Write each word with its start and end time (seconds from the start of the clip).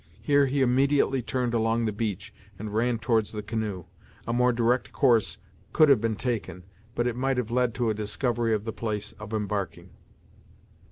Here 0.23 0.47
he 0.47 0.63
immediately 0.63 1.21
turned 1.21 1.53
along 1.53 1.85
the 1.85 1.91
beach 1.91 2.33
and 2.57 2.73
ran 2.73 2.97
towards 2.97 3.31
the 3.33 3.43
canoe. 3.43 3.83
A 4.25 4.33
more 4.33 4.51
direct 4.51 4.91
course 4.91 5.37
could 5.73 5.89
have 5.89 6.01
been 6.01 6.15
taken, 6.15 6.63
but 6.95 7.05
it 7.05 7.15
might 7.15 7.37
have 7.37 7.51
led 7.51 7.75
to 7.75 7.91
a 7.91 7.93
discovery 7.93 8.51
of 8.55 8.65
the 8.65 8.73
place 8.73 9.11
of 9.19 9.31
embarking. 9.31 9.91